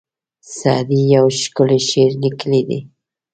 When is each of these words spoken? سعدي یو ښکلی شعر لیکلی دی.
سعدي 0.57 1.01
یو 1.15 1.25
ښکلی 1.39 1.79
شعر 1.89 2.11
لیکلی 2.23 2.61
دی. 2.67 2.79